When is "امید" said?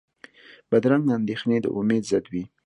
1.77-2.03